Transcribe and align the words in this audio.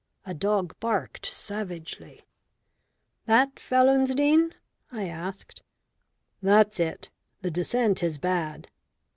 A 0.25 0.33
dog 0.33 0.73
barked 0.79 1.27
savagely. 1.27 2.23
"That 3.27 3.57
Felonsdene?" 3.59 4.51
I 4.91 5.07
asked. 5.07 5.61
"That's 6.41 6.79
it. 6.79 7.11
The 7.43 7.51
descent 7.51 8.01
is 8.01 8.17
bad." 8.17 8.67